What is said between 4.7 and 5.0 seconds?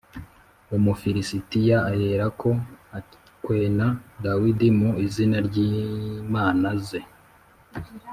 mu